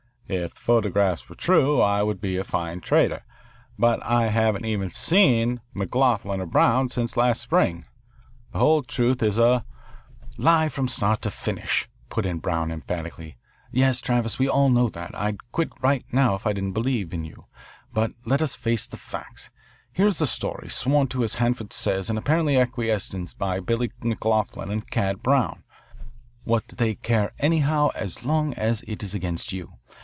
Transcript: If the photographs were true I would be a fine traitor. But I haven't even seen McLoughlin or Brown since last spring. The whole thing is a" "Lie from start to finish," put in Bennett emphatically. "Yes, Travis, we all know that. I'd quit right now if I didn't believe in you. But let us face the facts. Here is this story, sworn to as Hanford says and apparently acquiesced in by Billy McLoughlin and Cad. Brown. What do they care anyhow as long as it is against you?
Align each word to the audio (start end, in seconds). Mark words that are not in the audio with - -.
If 0.33 0.55
the 0.55 0.61
photographs 0.61 1.27
were 1.27 1.35
true 1.35 1.81
I 1.81 2.03
would 2.03 2.21
be 2.21 2.37
a 2.37 2.45
fine 2.45 2.79
traitor. 2.79 3.25
But 3.77 4.01
I 4.01 4.27
haven't 4.27 4.63
even 4.63 4.89
seen 4.89 5.59
McLoughlin 5.75 6.39
or 6.39 6.45
Brown 6.45 6.87
since 6.87 7.17
last 7.17 7.41
spring. 7.41 7.83
The 8.53 8.59
whole 8.59 8.81
thing 8.81 9.13
is 9.19 9.37
a" 9.37 9.65
"Lie 10.37 10.69
from 10.69 10.87
start 10.87 11.21
to 11.23 11.29
finish," 11.31 11.89
put 12.07 12.25
in 12.25 12.39
Bennett 12.39 12.71
emphatically. 12.71 13.35
"Yes, 13.73 13.99
Travis, 13.99 14.39
we 14.39 14.47
all 14.47 14.69
know 14.69 14.87
that. 14.87 15.13
I'd 15.15 15.51
quit 15.51 15.73
right 15.81 16.05
now 16.13 16.35
if 16.35 16.47
I 16.47 16.53
didn't 16.53 16.71
believe 16.71 17.13
in 17.13 17.25
you. 17.25 17.47
But 17.91 18.13
let 18.23 18.41
us 18.41 18.55
face 18.55 18.87
the 18.87 18.95
facts. 18.95 19.49
Here 19.91 20.07
is 20.07 20.19
this 20.19 20.31
story, 20.31 20.69
sworn 20.69 21.07
to 21.07 21.25
as 21.25 21.35
Hanford 21.35 21.73
says 21.73 22.09
and 22.09 22.17
apparently 22.17 22.55
acquiesced 22.55 23.13
in 23.13 23.27
by 23.37 23.59
Billy 23.59 23.89
McLoughlin 24.01 24.71
and 24.71 24.89
Cad. 24.89 25.21
Brown. 25.21 25.65
What 26.45 26.69
do 26.69 26.77
they 26.77 26.95
care 26.95 27.33
anyhow 27.39 27.89
as 27.95 28.23
long 28.23 28.53
as 28.53 28.81
it 28.87 29.03
is 29.03 29.13
against 29.13 29.51
you? 29.51 29.73